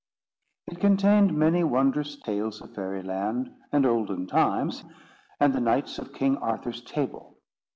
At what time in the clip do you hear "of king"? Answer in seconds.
5.99-6.37